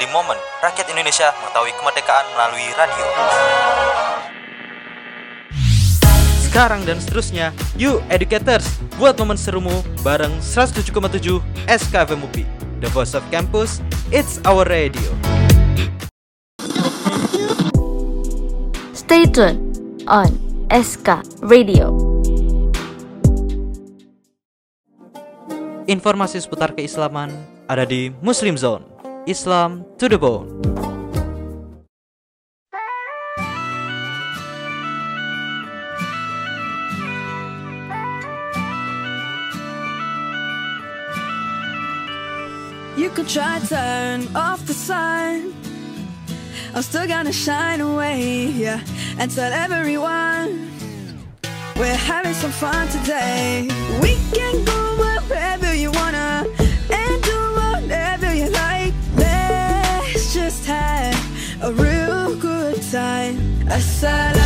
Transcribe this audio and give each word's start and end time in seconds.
menjadi 0.00 0.16
momen 0.16 0.40
rakyat 0.64 0.86
Indonesia 0.96 1.28
mengetahui 1.44 1.72
kemerdekaan 1.76 2.26
melalui 2.32 2.66
radio. 2.72 3.06
Sekarang 6.40 6.80
dan 6.88 6.96
seterusnya, 6.96 7.52
yuk 7.76 8.00
educators, 8.08 8.80
buat 8.96 9.12
momen 9.20 9.36
serumu 9.36 9.84
bareng 10.00 10.32
107,7 10.40 11.44
SKFM 11.68 12.16
UPI. 12.16 12.48
The 12.80 12.88
Voice 12.96 13.12
of 13.12 13.20
Campus, 13.28 13.84
it's 14.08 14.40
our 14.48 14.64
radio. 14.64 15.04
Stay 18.96 19.28
tuned 19.28 19.60
on 20.08 20.32
SK 20.72 21.28
Radio. 21.44 21.92
Informasi 25.84 26.40
seputar 26.40 26.72
keislaman 26.72 27.36
ada 27.68 27.84
di 27.84 28.08
Muslim 28.24 28.56
Zone. 28.56 28.89
Islam 29.26 29.84
to 29.98 30.08
the 30.08 30.18
bone. 30.18 30.60
You 42.96 43.08
could 43.10 43.28
try 43.28 43.60
turn 43.60 44.28
off 44.36 44.66
the 44.66 44.74
sun. 44.74 45.54
I'm 46.74 46.82
still 46.82 47.06
gonna 47.08 47.32
shine 47.32 47.80
away, 47.80 48.46
yeah, 48.46 48.80
and 49.18 49.30
tell 49.30 49.52
everyone 49.52 50.70
we're 51.76 51.94
having 51.94 52.34
some 52.34 52.52
fun 52.52 52.88
today. 52.88 53.68
We 54.02 54.16
can 54.32 54.64
go 54.64 54.96
wherever 54.98 55.74
you 55.74 55.90
wanna 55.92 56.19
a 61.62 61.72
real 61.72 62.36
good 62.36 62.80
time. 62.90 63.36
Assalamu 63.68 64.39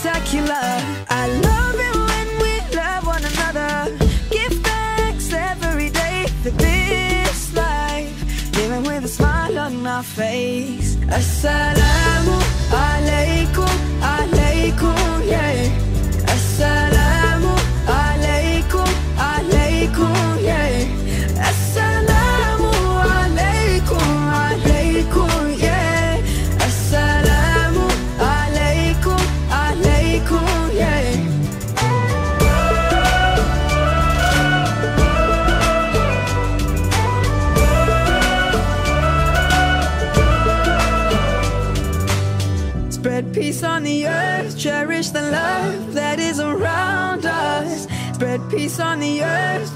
spectacular. 0.00 0.68
I 1.10 1.28
love 1.28 1.74
it 1.74 1.94
when 2.08 2.28
we 2.42 2.76
love 2.76 3.06
one 3.06 3.22
another. 3.22 3.96
Give 4.30 4.52
thanks 4.62 5.32
every 5.32 5.90
day 5.90 6.26
for 6.42 6.50
this 6.50 7.54
life, 7.54 8.56
living 8.56 8.84
with 8.84 9.04
a 9.04 9.08
smile 9.08 9.58
on 9.58 9.86
our 9.86 10.02
face. 10.02 10.96
Assalamu 11.18 12.36
alaikum, 12.70 13.76
alaikum, 14.00 15.28
yeah. 15.28 15.79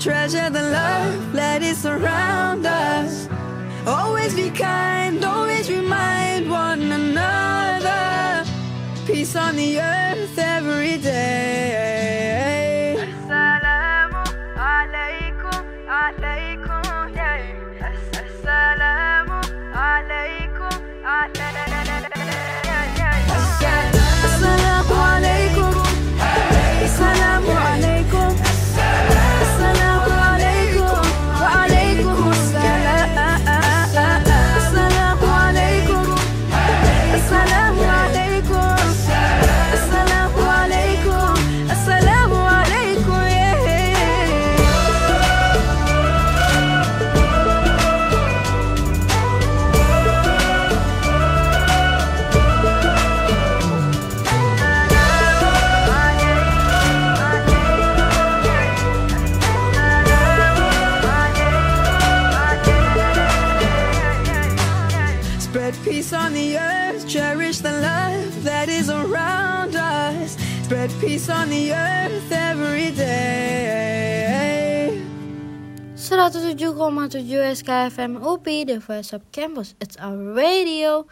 Treasure 0.04 0.50
the 0.50 0.60
love 0.60 1.32
that 1.32 1.62
is 1.62 1.86
around 1.86 2.66
us. 2.66 3.26
Always 3.86 4.34
be 4.34 4.50
kind, 4.50 5.24
always 5.24 5.70
remind 5.70 6.50
one 6.50 6.82
another. 6.92 8.44
Peace 9.06 9.34
on 9.34 9.56
the 9.56 9.80
earth 9.80 9.93
SKFM 77.64 78.20
UPI 78.20 78.68
The 78.68 78.76
Voice 78.76 79.16
of 79.16 79.24
Campus 79.32 79.72
It's 79.80 79.96
our 79.96 80.20
radio 80.36 81.08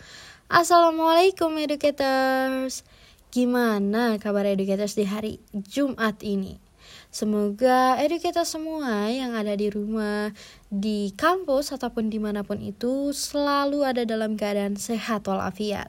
Assalamualaikum 0.53 1.57
educators 1.57 2.85
Gimana 3.33 4.21
kabar 4.21 4.45
educators 4.45 4.93
di 4.93 5.09
hari 5.09 5.41
Jumat 5.57 6.21
ini? 6.21 6.61
Semoga 7.09 7.97
educators 7.97 8.53
semua 8.53 9.09
yang 9.09 9.33
ada 9.33 9.57
di 9.57 9.73
rumah, 9.73 10.29
di 10.69 11.17
kampus 11.17 11.73
ataupun 11.73 12.13
di 12.13 12.21
mana 12.21 12.45
pun 12.45 12.61
itu 12.61 13.17
selalu 13.17 13.89
ada 13.89 14.05
dalam 14.05 14.37
keadaan 14.37 14.77
sehat 14.77 15.25
walafiat. 15.25 15.89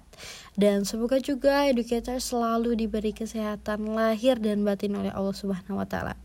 Dan 0.55 0.87
semoga 0.87 1.19
juga 1.19 1.67
educators 1.67 2.31
selalu 2.31 2.79
diberi 2.79 3.11
kesehatan 3.11 3.91
lahir 3.91 4.39
dan 4.39 4.63
batin 4.63 4.95
oleh 4.95 5.11
Allah 5.11 5.35
Subhanahu 5.35 5.83
wa 5.83 5.87
taala. 5.87 6.15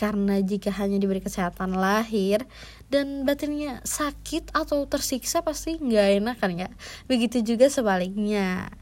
Karena 0.00 0.40
jika 0.40 0.72
hanya 0.80 0.96
diberi 0.96 1.20
kesehatan 1.20 1.76
lahir 1.76 2.48
dan 2.88 3.28
batinnya 3.28 3.84
sakit 3.84 4.56
atau 4.56 4.88
tersiksa 4.88 5.44
pasti 5.44 5.76
nggak 5.76 6.24
enak 6.24 6.36
kan 6.40 6.56
ya. 6.56 6.72
Begitu 7.04 7.44
juga 7.44 7.68
sebaliknya. 7.68 8.72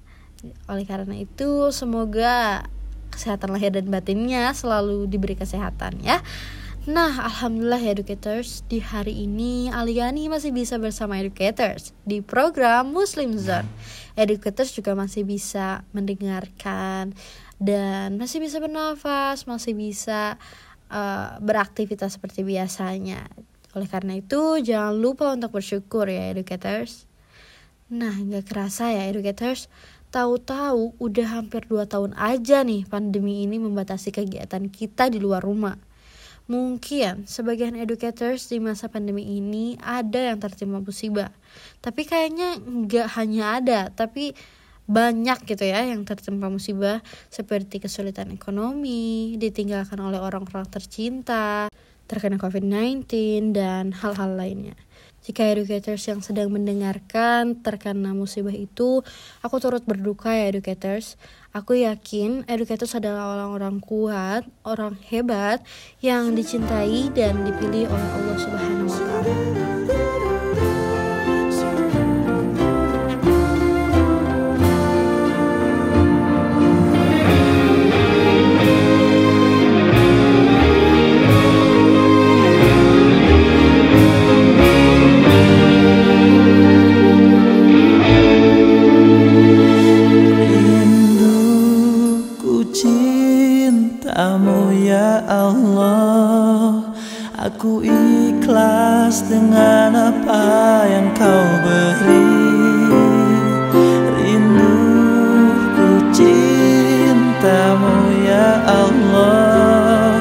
Oleh 0.70 0.86
karena 0.86 1.18
itu 1.18 1.74
semoga 1.74 2.62
kesehatan 3.10 3.50
lahir 3.50 3.74
dan 3.74 3.90
batinnya 3.90 4.54
selalu 4.54 5.10
diberi 5.10 5.34
kesehatan 5.34 5.98
ya. 6.06 6.22
Nah, 6.88 7.20
alhamdulillah 7.20 7.84
educators, 7.84 8.64
di 8.64 8.80
hari 8.80 9.28
ini 9.28 9.68
Aliani 9.68 10.32
masih 10.32 10.56
bisa 10.56 10.80
bersama 10.80 11.20
educators 11.20 11.92
di 12.08 12.24
program 12.24 12.94
Muslim 12.96 13.36
Zone. 13.36 13.68
Educators 14.16 14.72
juga 14.72 14.96
masih 14.96 15.28
bisa 15.28 15.84
mendengarkan 15.92 17.12
dan 17.60 18.16
masih 18.16 18.40
bisa 18.40 18.56
bernafas, 18.56 19.44
masih 19.44 19.76
bisa 19.76 20.40
uh, 20.92 21.40
beraktivitas 21.40 22.20
seperti 22.20 22.44
biasanya. 22.44 23.28
Oleh 23.76 23.88
karena 23.88 24.16
itu, 24.16 24.60
jangan 24.64 24.96
lupa 24.96 25.32
untuk 25.32 25.54
bersyukur 25.54 26.08
ya 26.08 26.32
educators. 26.32 27.04
Nah, 27.88 28.12
nggak 28.12 28.48
kerasa 28.52 28.92
ya 28.92 29.08
educators, 29.08 29.68
Tahu-tahu 30.08 30.96
udah 30.96 31.36
hampir 31.36 31.68
2 31.68 31.84
tahun 31.84 32.16
aja 32.16 32.64
nih 32.64 32.88
pandemi 32.88 33.44
ini 33.44 33.60
membatasi 33.60 34.08
kegiatan 34.08 34.64
kita 34.72 35.12
di 35.12 35.20
luar 35.20 35.44
rumah. 35.44 35.76
Mungkin 36.48 37.28
sebagian 37.28 37.76
educators 37.76 38.48
di 38.48 38.56
masa 38.56 38.88
pandemi 38.88 39.36
ini 39.36 39.76
ada 39.84 40.32
yang 40.32 40.40
tertimpa 40.40 40.80
musibah. 40.80 41.28
Tapi 41.84 42.08
kayaknya 42.08 42.56
nggak 42.56 43.20
hanya 43.20 43.44
ada, 43.60 43.80
tapi 43.92 44.32
banyak 44.88 45.44
gitu 45.44 45.68
ya 45.68 45.84
yang 45.84 46.08
tertimpa 46.08 46.48
musibah 46.48 47.04
seperti 47.28 47.78
kesulitan 47.78 48.32
ekonomi, 48.32 49.36
ditinggalkan 49.36 50.00
oleh 50.00 50.16
orang-orang 50.16 50.64
tercinta, 50.66 51.68
terkena 52.08 52.40
COVID-19, 52.40 53.04
dan 53.52 53.92
hal-hal 53.92 54.32
lainnya. 54.32 54.74
Jika 55.28 55.44
educators 55.44 56.08
yang 56.08 56.24
sedang 56.24 56.48
mendengarkan 56.48 57.60
terkena 57.60 58.16
musibah 58.16 58.54
itu, 58.54 59.04
aku 59.44 59.56
turut 59.60 59.84
berduka 59.84 60.32
ya 60.32 60.48
educators. 60.48 61.20
Aku 61.52 61.76
yakin 61.76 62.48
educators 62.48 62.96
adalah 62.96 63.36
orang-orang 63.36 63.76
kuat, 63.84 64.48
orang 64.64 64.96
hebat 65.12 65.60
yang 66.00 66.32
dicintai 66.32 67.12
dan 67.12 67.44
dipilih 67.44 67.92
oleh 67.92 68.08
Allah 68.16 68.36
Subhanahu 68.40 68.88
wa 68.88 69.00
taala. 69.04 69.57
Cintamu 94.18 94.74
ya 94.74 95.22
Allah. 95.30 96.82
Aku 97.38 97.86
ikhlas 97.86 99.22
dengan 99.30 99.94
apa 99.94 100.42
yang 100.90 101.14
kau 101.14 101.46
beri. 101.62 102.26
Rinduku 104.18 105.86
cintamu 106.10 107.94
ya 108.26 108.58
Allah. 108.66 110.18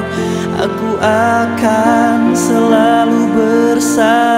Aku 0.62 0.94
akan 1.02 2.38
selalu 2.38 3.20
bersabar 3.34 4.37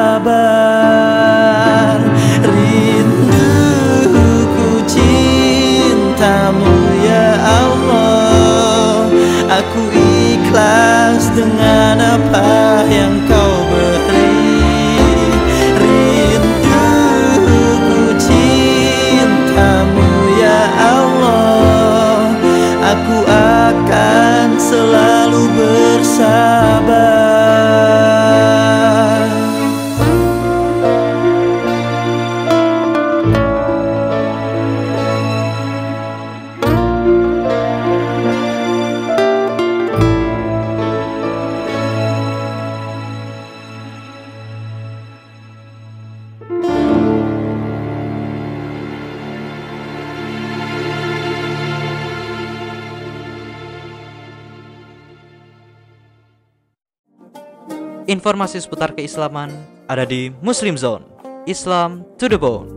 Informasi 58.30 58.62
seputar 58.62 58.94
keislaman 58.94 59.50
ada 59.90 60.06
di 60.06 60.30
Muslim 60.38 60.78
Zone. 60.78 61.02
Islam 61.50 62.06
to 62.14 62.30
the 62.30 62.38
bone. 62.38 62.70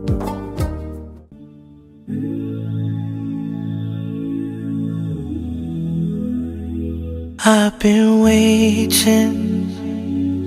I've 7.38 7.78
been 7.78 8.18
waiting, 8.18 9.30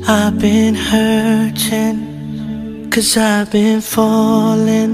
I've 0.04 0.36
been 0.44 0.76
hurting, 0.76 2.92
cause 2.92 3.16
I've 3.16 3.48
been 3.48 3.80
falling. 3.80 4.92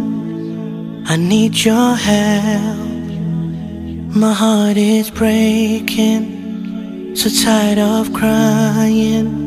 I 1.09 1.17
need 1.17 1.57
your 1.57 1.97
help. 1.97 2.85
My 4.13 4.29
heart 4.29 4.77
is 4.77 5.09
breaking, 5.09 7.17
so 7.17 7.33
tired 7.33 7.81
of 7.81 8.13
crying. 8.13 9.42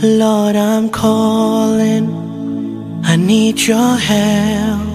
Lord, 0.00 0.54
I'm 0.54 0.90
calling, 0.90 2.06
I 3.04 3.16
need 3.16 3.60
your 3.60 3.96
help. 3.96 4.86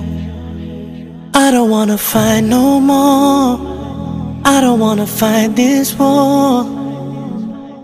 I 1.34 1.52
don't 1.52 1.70
wanna 1.70 1.98
fight 1.98 2.46
no 2.46 2.80
more. 2.80 3.60
I 4.46 4.62
don't 4.62 4.80
wanna 4.80 5.06
fight 5.06 5.58
this 5.58 5.94
war. 6.00 6.64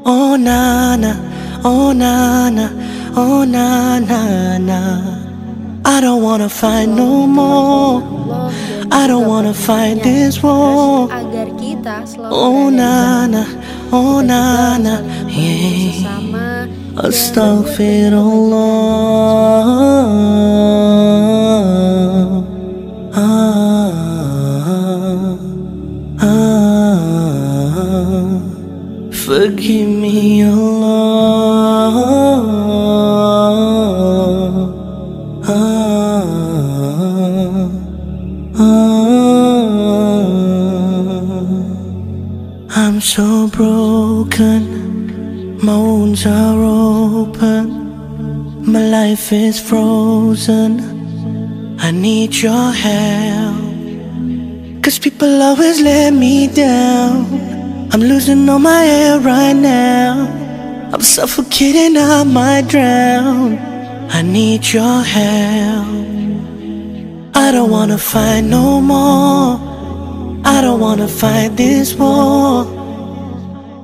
Oh 0.05 0.37
na 0.39 0.95
na, 0.95 1.13
oh 1.65 1.91
na 1.91 2.49
na, 2.49 2.69
oh 3.17 3.43
na 3.43 3.99
na 3.99 4.57
na. 4.57 4.79
I 5.83 5.99
don't 5.99 6.23
wanna 6.23 6.47
fight 6.47 6.87
no 6.87 7.27
more. 7.27 8.01
I 8.91 9.07
don't 9.07 9.27
wanna 9.27 9.53
fight 9.53 10.01
this 10.03 10.41
war. 10.41 11.09
agar 11.11 11.51
kita 11.59 12.07
selalu 12.07 12.31
Oh 12.31 12.69
berada 12.71 12.79
na 12.79 13.27
na, 13.27 13.43
oh 13.91 14.21
na 14.23 14.77
na, 14.79 14.95
yeah. 15.27 16.58
Sesama 16.99 17.31
dan 17.31 17.59
berbuat 17.59 17.69
baik 17.69 18.19
Astaghfirullah. 18.19 18.83
Ah, 23.15 23.87
ah, 26.21 26.39
forgive 29.11 29.88
is 49.31 49.59
frozen. 49.59 50.71
I 51.79 51.91
need 51.91 52.35
your 52.35 52.71
help. 52.71 53.69
Cause 54.83 54.97
people 54.99 55.41
always 55.41 55.81
let 55.81 56.13
me 56.13 56.47
down. 56.47 57.25
I'm 57.91 58.01
losing 58.01 58.47
all 58.49 58.59
my 58.59 58.85
air 58.85 59.19
right 59.19 59.55
now. 59.55 60.27
I'm 60.93 61.01
suffocating, 61.01 61.97
I 61.97 62.23
might 62.23 62.67
drown. 62.67 63.57
I 64.09 64.21
need 64.21 64.67
your 64.71 65.01
help. 65.01 65.87
I 67.35 67.51
don't 67.51 67.69
wanna 67.69 67.97
fight 67.97 68.41
no 68.41 68.81
more. 68.81 69.59
I 70.45 70.61
don't 70.61 70.79
wanna 70.79 71.07
fight 71.07 71.55
this 71.55 71.93
war. 71.93 72.65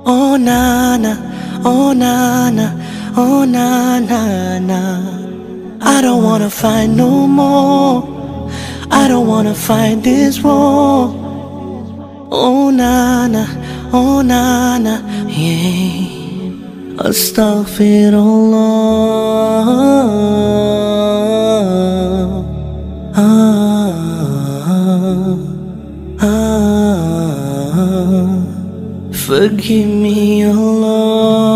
Oh 0.08 0.38
na 0.38 0.98
na, 0.98 1.14
oh 1.64 1.94
na 1.94 2.50
na, 2.50 2.68
oh 3.18 3.46
na 3.46 4.00
na 4.00 4.60
na. 4.60 5.25
I 5.86 6.02
don't 6.02 6.24
wanna 6.24 6.50
fight 6.50 6.88
no 6.90 7.28
more. 7.28 8.04
I 8.92 9.08
don't 9.08 9.28
wanna 9.28 9.54
fight 9.56 10.04
this 10.04 10.42
war. 10.44 11.14
Oh 12.32 12.70
na 12.72 13.28
na, 13.28 13.46
oh 13.94 14.22
na 14.22 14.78
na, 14.78 15.00
yeah. 15.28 16.14
Astaghfirullah. 16.98 19.66
Ah, 23.16 23.92
ah, 26.22 27.36
forgive 29.12 29.88
me, 30.04 30.44
Allah. 30.46 31.55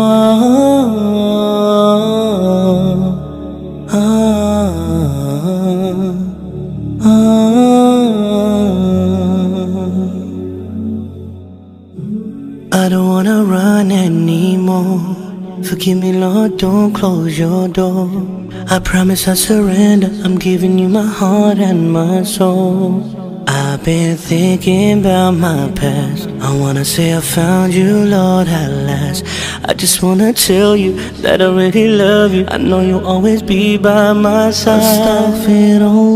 Forgive 15.80 16.02
me, 16.02 16.12
Lord, 16.12 16.58
don't 16.58 16.92
close 16.92 17.38
your 17.38 17.66
door. 17.66 18.10
I 18.68 18.80
promise 18.80 19.26
I 19.26 19.32
surrender. 19.32 20.10
I'm 20.22 20.36
giving 20.38 20.78
you 20.78 20.90
my 20.90 21.06
heart 21.06 21.56
and 21.56 21.90
my 21.90 22.22
soul. 22.22 23.02
I've 23.48 23.82
been 23.82 24.18
thinking 24.18 25.00
about 25.00 25.30
my 25.36 25.72
past. 25.74 26.28
I 26.42 26.54
wanna 26.54 26.84
say 26.84 27.16
I 27.16 27.20
found 27.22 27.72
you, 27.72 28.04
Lord, 28.04 28.46
at 28.46 28.70
last. 28.90 29.24
I 29.64 29.72
just 29.72 30.02
wanna 30.02 30.34
tell 30.34 30.76
you 30.76 31.00
that 31.22 31.40
I 31.40 31.46
really 31.46 31.88
love 31.88 32.34
you. 32.34 32.44
I 32.48 32.58
know 32.58 32.80
you'll 32.82 33.06
always 33.06 33.40
be 33.42 33.78
by 33.78 34.12
my 34.12 34.50
side. 34.50 34.82
Astaghfirullah. 34.82 36.10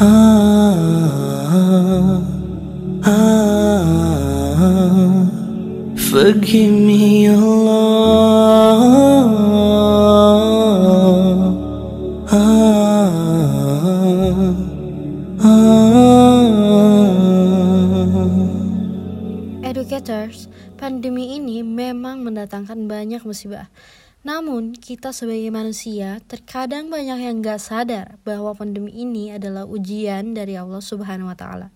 Ah, 0.00 0.06
ah, 3.04 4.05
forgive 6.16 6.72
me, 6.72 7.28
Allah. 7.28 8.78
Ah, 12.30 13.10
ah. 15.42 15.76
Educators, 19.66 20.48
pandemi 20.80 21.36
ini 21.36 21.60
memang 21.60 22.24
mendatangkan 22.24 22.88
banyak 22.88 23.20
musibah. 23.26 23.68
Namun, 24.26 24.74
kita 24.74 25.14
sebagai 25.14 25.54
manusia 25.54 26.18
terkadang 26.26 26.90
banyak 26.90 27.30
yang 27.30 27.38
gak 27.46 27.62
sadar 27.62 28.18
bahwa 28.26 28.50
pandemi 28.58 28.90
ini 28.90 29.30
adalah 29.30 29.62
ujian 29.70 30.34
dari 30.34 30.58
Allah 30.58 30.82
Subhanahu 30.82 31.30
wa 31.30 31.38
Ta'ala 31.38 31.70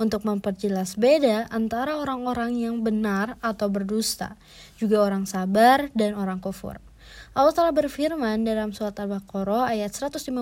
untuk 0.00 0.24
memperjelas 0.24 0.96
beda 0.96 1.52
antara 1.52 2.00
orang-orang 2.00 2.56
yang 2.56 2.80
benar 2.80 3.36
atau 3.44 3.68
berdusta, 3.68 4.40
juga 4.80 5.04
orang 5.04 5.28
sabar 5.28 5.92
dan 5.92 6.16
orang 6.16 6.40
kufur. 6.40 6.80
Allah 7.30 7.54
telah 7.54 7.70
berfirman 7.70 8.42
dalam 8.42 8.74
surat 8.74 8.96
Al-Baqarah 8.98 9.70
ayat 9.70 9.94
155 9.94 10.34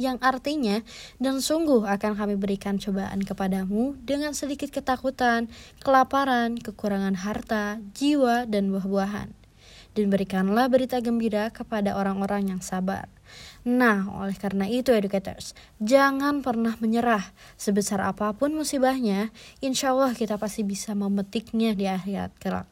yang 0.00 0.16
artinya 0.24 0.80
dan 1.20 1.44
sungguh 1.44 1.84
akan 1.84 2.16
kami 2.16 2.40
berikan 2.40 2.80
cobaan 2.80 3.20
kepadamu 3.20 3.92
dengan 4.00 4.32
sedikit 4.32 4.72
ketakutan, 4.72 5.52
kelaparan, 5.84 6.56
kekurangan 6.56 7.12
harta, 7.12 7.76
jiwa, 7.92 8.48
dan 8.48 8.72
buah-buahan. 8.72 9.36
Dan 9.92 10.08
berikanlah 10.08 10.72
berita 10.72 10.96
gembira 11.04 11.52
kepada 11.52 11.92
orang-orang 11.92 12.56
yang 12.56 12.64
sabar. 12.64 13.12
Nah, 13.62 14.10
oleh 14.18 14.34
karena 14.34 14.66
itu 14.66 14.90
educators, 14.90 15.54
jangan 15.78 16.42
pernah 16.42 16.74
menyerah. 16.82 17.22
Sebesar 17.54 18.02
apa 18.02 18.34
pun 18.34 18.50
musibahnya, 18.58 19.30
insya 19.62 19.94
Allah 19.94 20.18
kita 20.18 20.34
pasti 20.34 20.66
bisa 20.66 20.98
memetiknya 20.98 21.78
di 21.78 21.86
akhirat 21.86 22.34
kelak. 22.42 22.66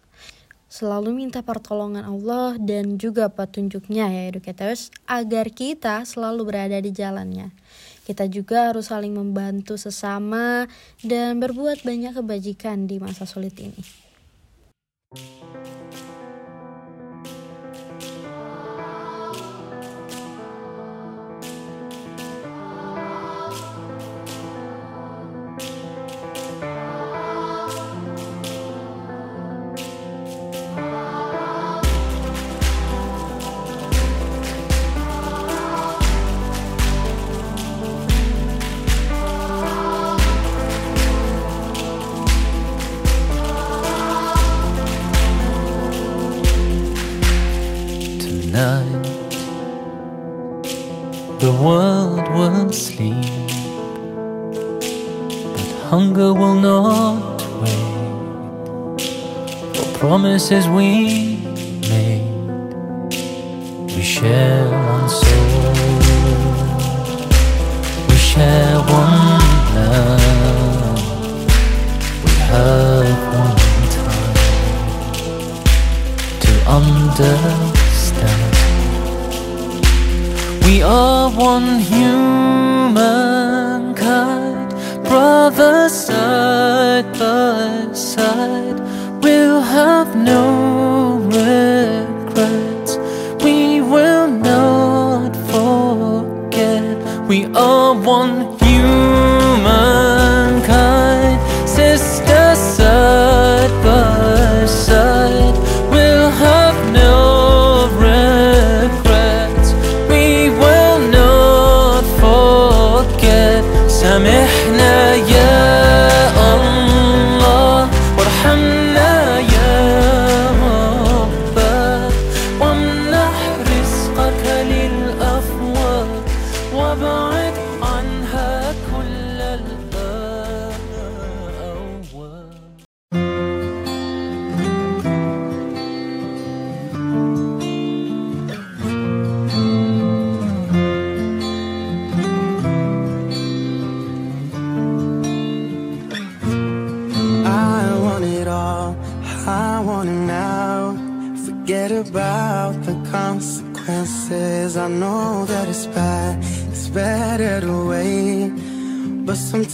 Selalu 0.71 1.15
minta 1.15 1.43
pertolongan 1.43 2.07
Allah 2.07 2.55
dan 2.59 2.99
juga 2.99 3.31
petunjuknya 3.31 4.07
ya 4.07 4.23
educators, 4.31 4.91
agar 5.07 5.51
kita 5.51 6.03
selalu 6.07 6.47
berada 6.47 6.79
di 6.79 6.91
jalannya. 6.91 7.55
Kita 8.07 8.27
juga 8.27 8.75
harus 8.75 8.91
saling 8.91 9.15
membantu 9.15 9.79
sesama 9.79 10.67
dan 11.07 11.39
berbuat 11.39 11.87
banyak 11.87 12.19
kebajikan 12.19 12.91
di 12.91 12.99
masa 12.99 13.27
sulit 13.27 13.55
ini. 13.63 13.83
Promises 60.51 60.69
we 60.69 61.37
made, 61.89 62.27
we 63.87 64.03
share 64.03 64.69
one 64.69 65.09
soul, 65.09 65.73
we 68.09 68.17
share 68.17 68.79
one 68.79 69.41
love, 69.77 71.03
we 72.25 72.31
have 72.51 73.21
one 73.39 73.57
time 73.95 74.35
to 76.41 76.53
understand. 76.79 78.55
We 80.65 80.75
are 80.83 81.31
one 81.31 81.79
humankind, 81.79 83.05
brothers 85.05 85.93
side 85.93 87.13
by 87.19 87.93
side. 87.93 88.90
We'll 89.23 89.61
have 89.61 90.17
no 90.17 91.19
regrets. 91.19 92.97
We 93.45 93.83
will 93.83 94.29
not 94.29 95.37
forget. 95.53 96.97
We 97.29 97.47
are 97.55 97.95
one 97.95 98.50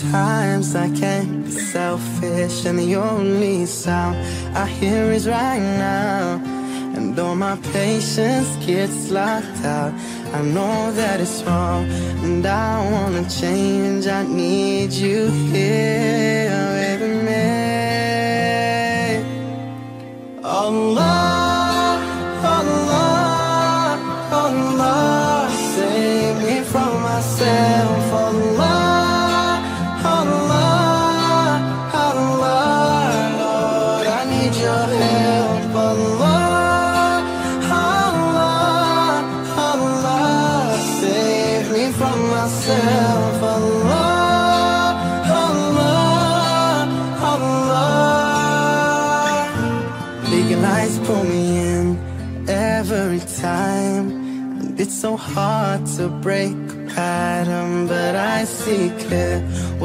sometimes 0.06 0.75
I 0.76 0.88
can't 0.90 1.44
be 1.44 1.50
selfish, 1.50 2.64
and 2.64 2.78
the 2.78 2.96
only 2.96 3.66
sound 3.66 4.16
I 4.56 4.66
hear 4.66 5.10
is 5.12 5.26
right 5.26 5.58
now. 5.58 6.40
And 6.96 7.14
though 7.16 7.34
my 7.34 7.56
patience 7.72 8.56
gets 8.64 9.10
locked 9.10 9.64
out, 9.64 9.92
I 10.32 10.42
know 10.42 10.92
that 10.92 11.20
it's 11.20 11.42
wrong, 11.42 11.84
and 12.25 12.46
I 12.46 12.90
wanna 12.90 13.28
change. 13.28 14.06
I 14.06 14.22
need 14.22 14.92
you 14.92 15.26
here 15.52 16.50
with 16.76 17.02
me. 17.28 17.44
Allah, 20.44 21.45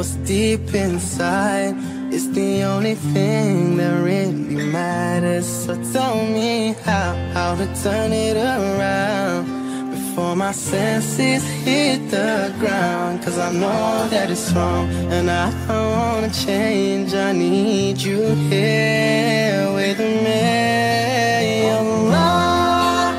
what's 0.02 0.16
deep 0.28 0.74
inside. 0.74 1.76
It's 2.12 2.26
the 2.30 2.64
only 2.64 2.96
thing 3.14 3.78
that 3.78 4.04
really 4.04 4.66
matters. 4.66 5.46
So 5.46 5.76
tell 5.94 6.16
me 6.26 6.74
how, 6.84 7.14
how 7.36 7.54
to 7.54 7.68
turn 7.84 8.12
it 8.12 8.36
around 8.36 9.46
before 9.92 10.36
my 10.36 10.54
senses 10.54 11.44
hit 11.66 12.10
the 12.10 12.52
ground. 12.60 13.24
Cause 13.24 13.38
I 13.38 13.52
know 13.52 14.08
that 14.10 14.32
it's 14.32 14.52
wrong 14.54 14.90
and 15.16 15.30
I 15.30 15.48
wanna 15.70 16.32
change. 16.34 17.14
I 17.14 17.32
need 17.32 18.02
you 18.02 18.22
here 18.50 19.72
with 19.72 20.00
me. 20.00 21.70
Allah, 21.70 23.14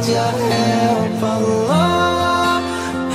need 0.00 0.12
your 0.12 0.32
help. 0.52 1.22
Allah, 1.22 2.62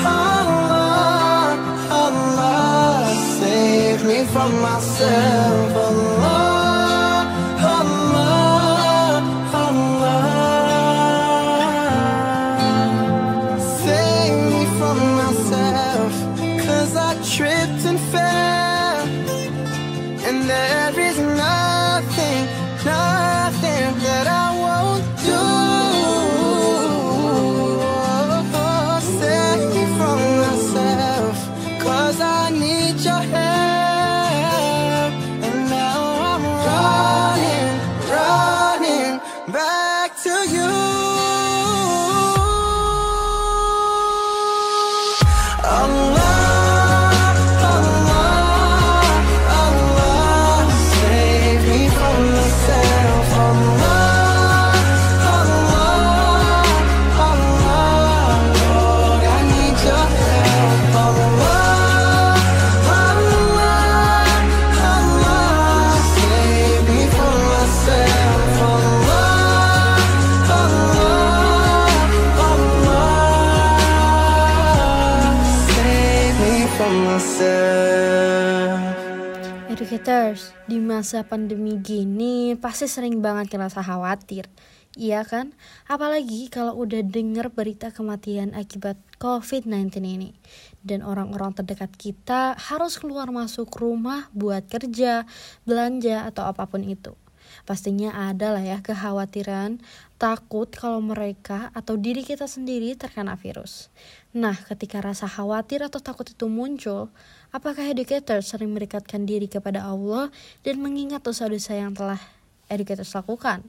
Allah, 0.06 1.58
Allah, 1.90 3.14
save 3.40 4.06
me 4.06 4.26
from 4.26 4.52
myself. 4.62 5.76
Allah, 5.76 6.15
Educators, 80.36 80.68
di 80.68 80.84
masa 80.84 81.24
pandemi 81.24 81.80
gini 81.80 82.60
pasti 82.60 82.92
sering 82.92 83.24
banget 83.24 83.56
ngerasa 83.56 83.80
khawatir. 83.80 84.52
Iya 85.00 85.24
kan? 85.24 85.56
Apalagi 85.88 86.52
kalau 86.52 86.76
udah 86.76 87.04
denger 87.08 87.56
berita 87.56 87.96
kematian 87.96 88.52
akibat 88.52 89.00
COVID-19 89.20 89.96
ini. 90.04 90.36
Dan 90.84 91.08
orang-orang 91.08 91.56
terdekat 91.56 91.96
kita 91.96 92.56
harus 92.60 93.00
keluar 93.00 93.32
masuk 93.32 93.72
rumah 93.80 94.28
buat 94.36 94.68
kerja, 94.68 95.24
belanja, 95.64 96.28
atau 96.28 96.52
apa 96.52 96.68
pun 96.68 96.84
itu. 96.84 97.16
Pastinya 97.64 98.12
ada 98.28 98.52
lah 98.52 98.64
ya 98.64 98.84
kekhawatiran, 98.84 99.80
takut 100.20 100.68
kalau 100.68 101.00
mereka 101.00 101.72
atau 101.72 101.96
diri 101.96 102.28
kita 102.28 102.44
sendiri 102.44 102.92
terkena 103.00 103.40
virus. 103.40 103.88
Nah, 104.36 104.56
ketika 104.68 105.00
rasa 105.00 105.32
khawatir 105.32 105.80
atau 105.80 106.04
takut 106.04 106.28
itu 106.28 106.52
muncul, 106.52 107.08
apakah 107.56 107.88
educator 107.88 108.44
sering 108.44 108.76
mendekatkan 108.76 109.24
diri 109.24 109.48
kepada 109.48 109.88
Allah 109.88 110.28
dan 110.68 110.84
mengingat 110.84 111.24
dosa-dosa 111.24 111.72
yang 111.72 111.96
telah 111.96 112.20
educators 112.68 113.16
lakukan? 113.16 113.64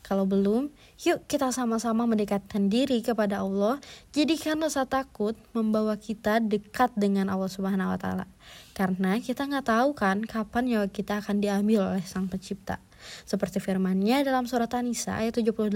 Kalau 0.00 0.24
belum, 0.24 0.72
yuk 1.04 1.24
kita 1.28 1.52
sama-sama 1.52 2.08
mendekatkan 2.08 2.72
diri 2.72 3.04
kepada 3.04 3.44
Allah. 3.44 3.80
Jadikan 4.16 4.60
rasa 4.60 4.84
takut 4.88 5.36
membawa 5.52 5.96
kita 5.96 6.40
dekat 6.40 6.92
dengan 6.96 7.28
Allah 7.28 7.48
Subhanahu 7.52 7.96
wa 7.96 7.98
taala. 8.00 8.26
Karena 8.72 9.20
kita 9.20 9.44
nggak 9.44 9.68
tahu 9.68 9.88
kan 9.92 10.24
kapan 10.24 10.72
nyawa 10.72 10.86
kita 10.88 11.20
akan 11.20 11.44
diambil 11.44 11.96
oleh 11.96 12.04
Sang 12.04 12.28
Pencipta. 12.32 12.80
Seperti 13.24 13.60
firman-Nya 13.60 14.24
dalam 14.24 14.44
surat 14.44 14.72
An-Nisa 14.72 15.20
ayat 15.20 15.40
78, 15.40 15.72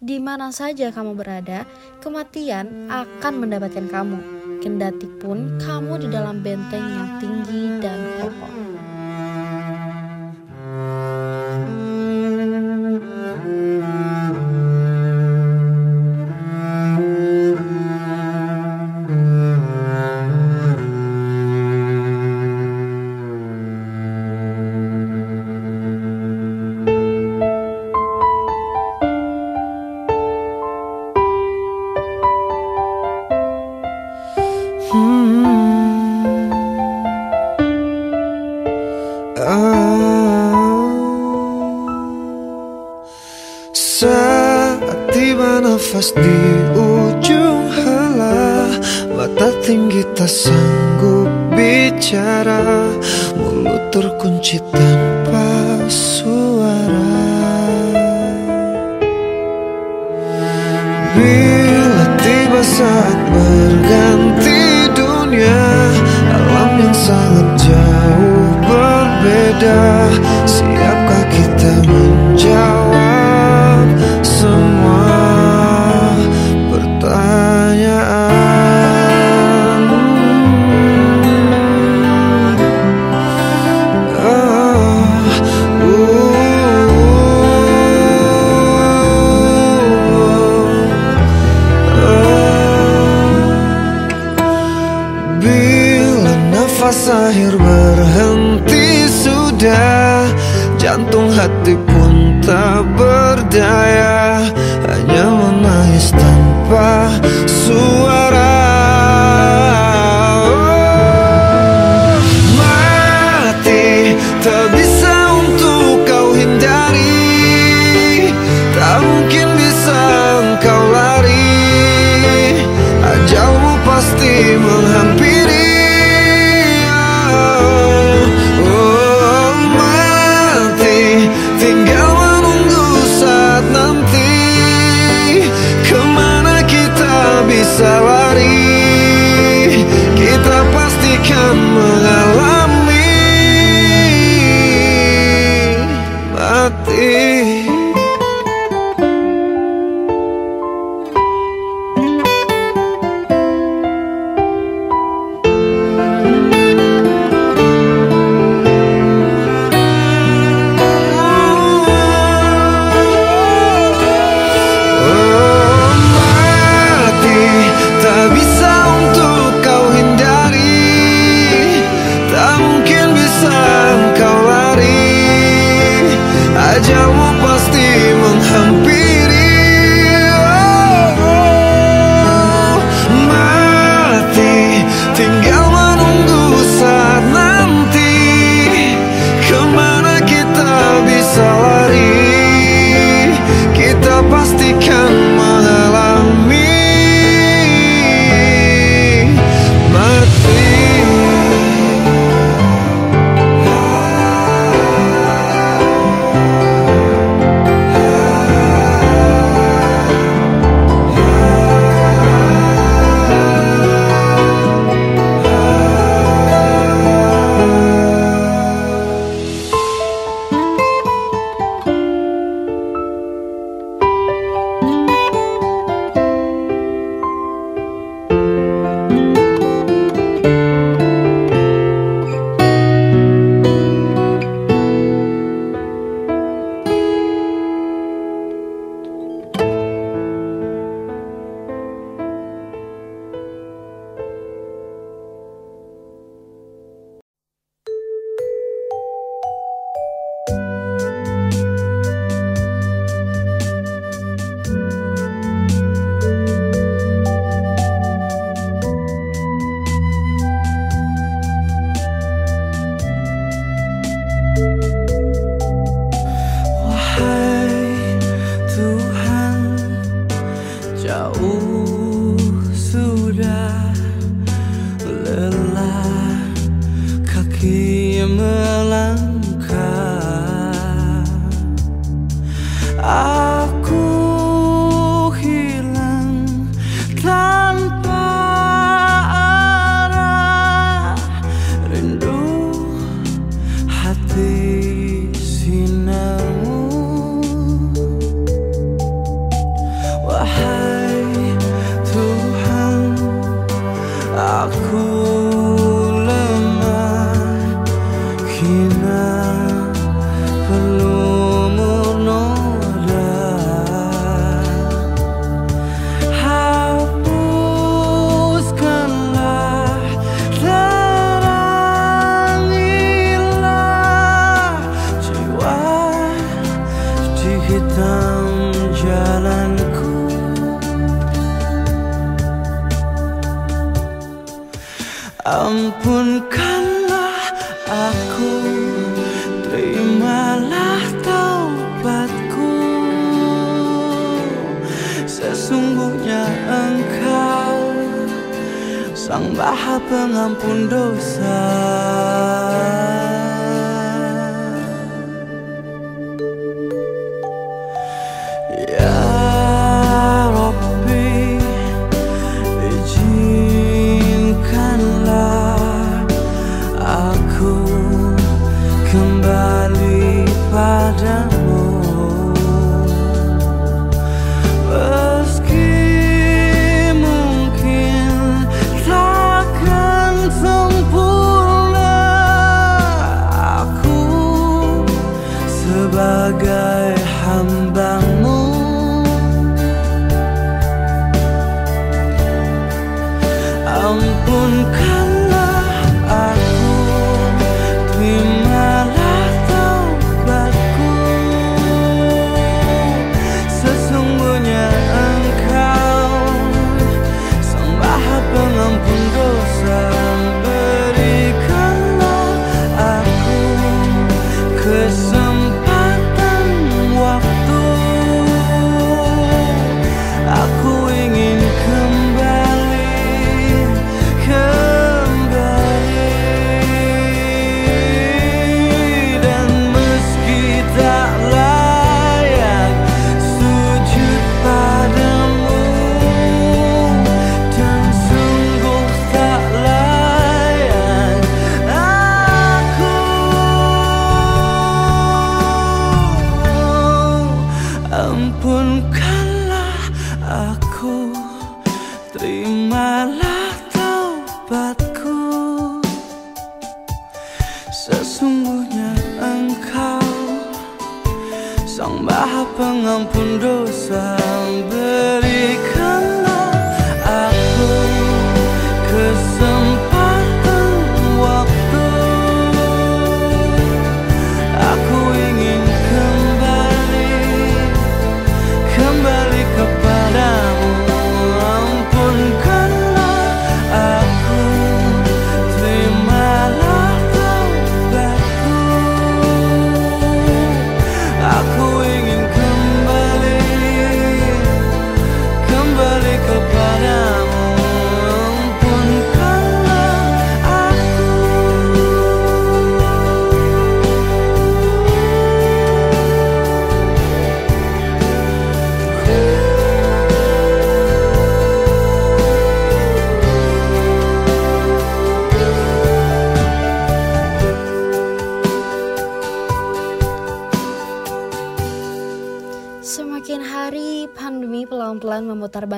di 0.00 0.16
mana 0.20 0.52
saja 0.52 0.92
kamu 0.92 1.16
berada, 1.16 1.68
kematian 2.00 2.88
akan 2.92 3.32
mendapatkan 3.40 3.88
kamu. 3.88 4.43
Kendati 4.64 5.04
pun 5.20 5.60
kamu 5.60 6.00
di 6.00 6.08
dalam 6.08 6.40
benteng 6.40 6.88
yang 6.88 7.20
tinggi 7.20 7.84
dan 7.84 8.00
kokoh. 8.16 8.63
Bila 61.14 62.06
tiba 62.18 62.62
saat 62.66 63.18
berganti 63.30 64.90
dunia 64.98 65.62
Alam 66.26 66.70
yang 66.82 66.96
sangat 66.96 67.70
jauh 67.70 68.50
berbeda. 68.66 70.10
Siapkah 70.42 71.24
kita 71.30 71.72
menjawab 71.86 72.73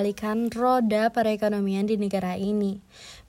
memutarbalikan 0.06 0.54
roda 0.54 1.10
perekonomian 1.10 1.90
di 1.90 1.98
negara 1.98 2.38
ini. 2.38 2.78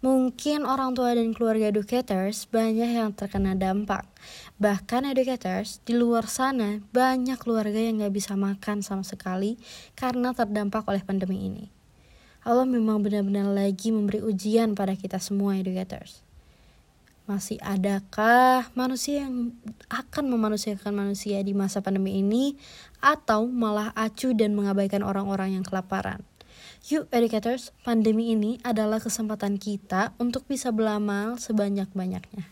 Mungkin 0.06 0.62
orang 0.62 0.94
tua 0.94 1.18
dan 1.18 1.34
keluarga 1.34 1.74
educators 1.74 2.46
banyak 2.46 3.02
yang 3.02 3.18
terkena 3.18 3.58
dampak. 3.58 4.06
Bahkan 4.62 5.10
educators 5.10 5.82
di 5.82 5.98
luar 5.98 6.30
sana 6.30 6.78
banyak 6.94 7.42
keluarga 7.42 7.82
yang 7.82 8.06
gak 8.06 8.14
bisa 8.14 8.38
makan 8.38 8.86
sama 8.86 9.02
sekali 9.02 9.58
karena 9.98 10.38
terdampak 10.38 10.86
oleh 10.86 11.02
pandemi 11.02 11.50
ini. 11.50 11.66
Allah 12.46 12.70
memang 12.70 13.02
benar-benar 13.02 13.50
lagi 13.50 13.90
memberi 13.90 14.22
ujian 14.22 14.78
pada 14.78 14.94
kita 14.94 15.18
semua 15.18 15.58
educators. 15.58 16.22
Masih 17.28 17.60
adakah 17.60 18.72
manusia 18.72 19.28
yang 19.28 19.52
akan 19.92 20.32
memanusiakan 20.32 20.96
manusia 20.96 21.44
di 21.44 21.52
masa 21.52 21.84
pandemi 21.84 22.24
ini 22.24 22.56
atau 23.04 23.50
malah 23.50 23.92
acuh 23.98 24.32
dan 24.32 24.56
mengabaikan 24.56 25.04
orang-orang 25.04 25.60
yang 25.60 25.66
kelaparan? 25.68 26.24
Yuk 26.88 27.12
educators, 27.12 27.76
pandemi 27.84 28.32
ini 28.32 28.64
adalah 28.64 29.04
kesempatan 29.04 29.60
kita 29.60 30.16
untuk 30.24 30.48
bisa 30.48 30.72
belamal 30.72 31.36
sebanyak-banyaknya. 31.36 32.48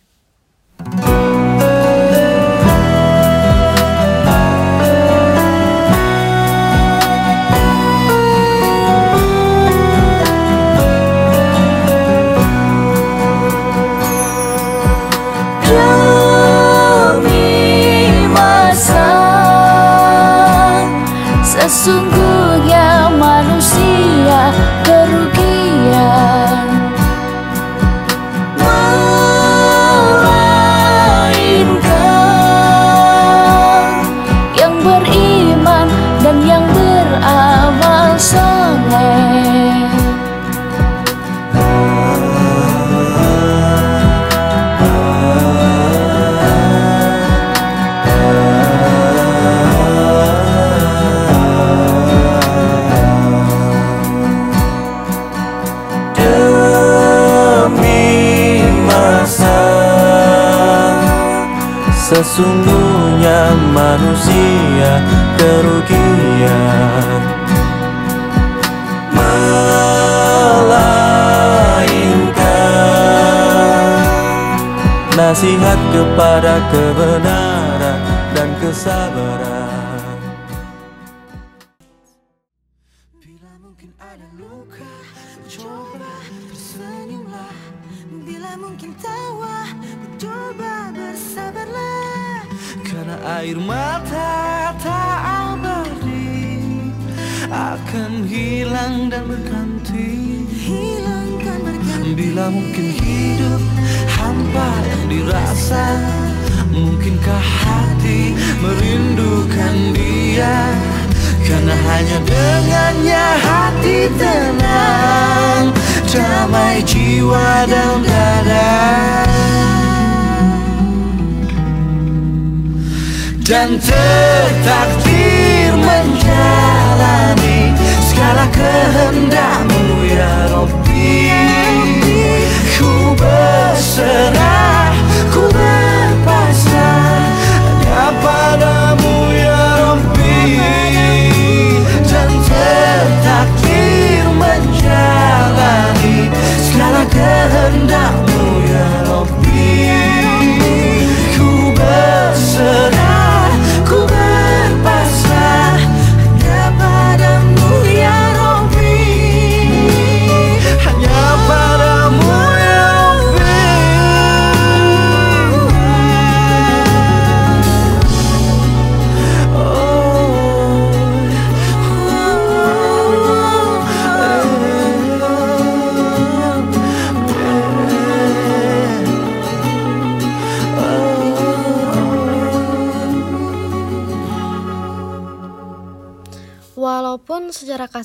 Nasihat 75.25 75.79
kepada 75.89 76.61
kebenaran 76.69 77.54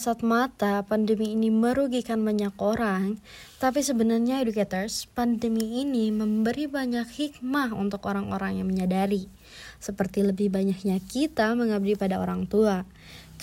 kasat 0.00 0.24
mata 0.24 0.80
pandemi 0.88 1.36
ini 1.36 1.52
merugikan 1.52 2.24
banyak 2.24 2.56
orang, 2.56 3.20
tapi 3.60 3.84
sebenarnya 3.84 4.40
educators, 4.40 5.04
pandemi 5.12 5.84
ini 5.84 6.08
memberi 6.08 6.64
banyak 6.64 7.04
hikmah 7.04 7.76
untuk 7.76 8.08
orang-orang 8.08 8.56
yang 8.56 8.64
menyadari. 8.72 9.28
Seperti 9.76 10.24
lebih 10.24 10.48
banyaknya 10.48 11.04
kita 11.04 11.52
mengabdi 11.52 12.00
pada 12.00 12.16
orang 12.16 12.48
tua. 12.48 12.88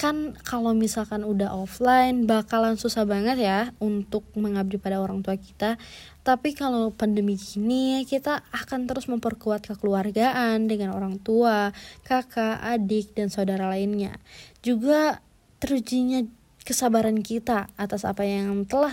Kan 0.01 0.33
kalau 0.41 0.73
misalkan 0.73 1.21
udah 1.21 1.53
offline 1.53 2.25
bakalan 2.25 2.73
susah 2.73 3.05
banget 3.05 3.37
ya 3.37 3.69
untuk 3.77 4.25
mengabdi 4.33 4.81
pada 4.81 4.97
orang 4.97 5.21
tua 5.21 5.37
kita. 5.37 5.77
Tapi 6.25 6.57
kalau 6.57 6.89
pandemi 6.89 7.37
gini 7.37 8.01
kita 8.09 8.41
akan 8.49 8.89
terus 8.89 9.05
memperkuat 9.05 9.61
kekeluargaan 9.61 10.65
dengan 10.65 10.97
orang 10.97 11.21
tua, 11.21 11.69
kakak, 12.01 12.57
adik, 12.65 13.13
dan 13.13 13.29
saudara 13.29 13.69
lainnya. 13.69 14.17
Juga 14.65 15.21
terujinya 15.57 16.21
kesabaran 16.67 17.23
kita 17.23 17.71
atas 17.79 18.03
apa 18.03 18.27
yang 18.27 18.67
telah 18.67 18.91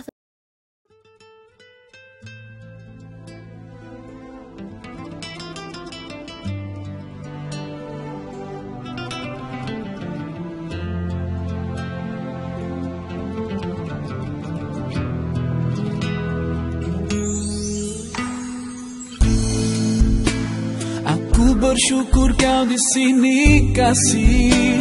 bersyukur 21.75 22.31
kau 22.39 22.63
di 22.71 22.79
sini 22.79 23.39
kasih 23.75 24.74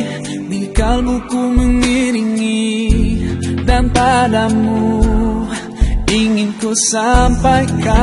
Kalbuku 0.75 1.55
mengiringi 1.55 2.67
Dan 3.63 3.95
padamu 3.95 5.07
ingin 6.11 6.51
ku 6.59 6.75
sampaikan. 6.91 7.95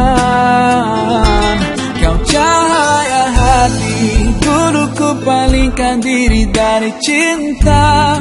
Kau 1.99 2.17
cahaya 2.23 3.23
hati 3.27 4.31
Dulu 4.39 4.83
ku 4.95 5.19
palingkan 5.19 5.99
diri 5.99 6.47
dari 6.47 6.95
cinta 7.03 8.15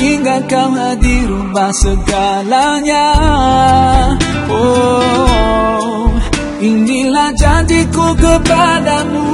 Hingga 0.00 0.48
kau 0.48 0.72
hadir 0.72 1.28
ubah 1.28 1.72
segalanya. 1.76 3.08
Oh 4.48 6.08
Inilah 6.60 7.36
janjiku 7.36 8.16
kepadamu 8.16 9.28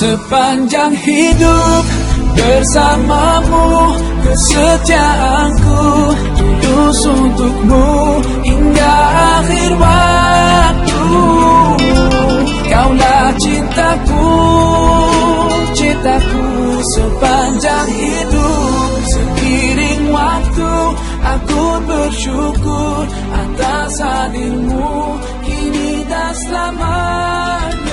Sepanjang 0.00 0.96
hidup 0.96 2.07
bersamamu 2.38 3.66
Kesetiaanku 4.22 5.82
tulus 6.38 7.00
untukmu 7.10 7.88
Hingga 8.46 8.94
akhir 9.38 9.72
waktu. 9.76 11.06
Kaulah 12.68 13.28
cintaku, 13.40 14.30
cintaku 15.74 16.46
sepanjang 16.96 17.88
hidup. 17.92 18.90
Seiring 19.08 20.04
waktu 20.12 20.72
aku 21.24 21.64
bersyukur 21.88 23.02
atas 23.32 23.92
hadirmu. 24.00 25.16
Kini 25.44 26.04
dan 26.04 26.32
selamanya 26.44 27.87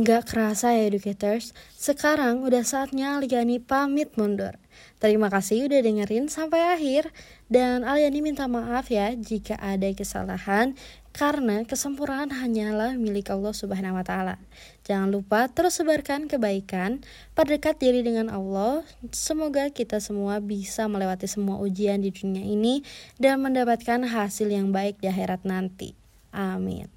Nggak 0.00 0.32
kerasa 0.32 0.72
ya 0.72 0.88
educators, 0.88 1.52
sekarang 1.76 2.40
udah 2.40 2.64
saatnya 2.64 3.20
Aliani 3.20 3.60
pamit 3.60 4.16
mundur. 4.16 4.56
Terima 4.96 5.28
kasih 5.28 5.68
udah 5.68 5.76
dengerin 5.84 6.32
sampai 6.32 6.72
akhir 6.72 7.12
dan 7.52 7.84
Aliani 7.84 8.24
minta 8.24 8.48
maaf 8.48 8.88
ya 8.88 9.12
jika 9.12 9.60
ada 9.60 9.92
kesalahan 9.92 10.72
karena 11.12 11.68
kesempurnaan 11.68 12.32
hanyalah 12.32 12.96
milik 12.96 13.28
Allah 13.28 13.52
Subhanahu 13.52 14.00
wa 14.00 14.04
taala. 14.06 14.40
Jangan 14.88 15.12
lupa 15.12 15.52
terus 15.52 15.76
sebarkan 15.76 16.32
kebaikan, 16.32 17.04
perdekat 17.36 17.76
diri 17.76 18.00
dengan 18.00 18.32
Allah. 18.32 18.80
Semoga 19.12 19.68
kita 19.68 20.00
semua 20.00 20.40
bisa 20.40 20.88
melewati 20.88 21.28
semua 21.28 21.60
ujian 21.60 22.00
di 22.00 22.08
dunia 22.08 22.40
ini 22.40 22.80
dan 23.20 23.44
mendapatkan 23.44 24.00
hasil 24.08 24.48
yang 24.48 24.72
baik 24.72 24.96
di 25.04 25.12
akhirat 25.12 25.44
nanti. 25.44 25.92
Amin. 26.32 26.88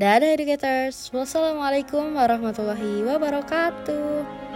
Dadah 0.00 0.32
educators. 0.32 1.12
Wassalamualaikum 1.12 2.16
warahmatullahi 2.16 3.04
wabarakatuh. 3.04 4.48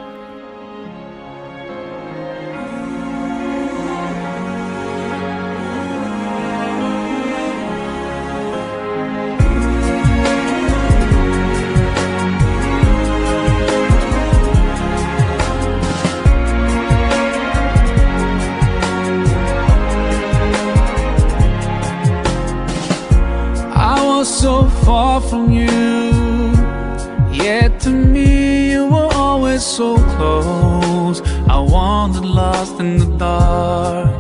Wandered 32.05 32.27
lost 32.27 32.81
in 32.81 32.99
the 32.99 33.07
dark. 33.17 34.14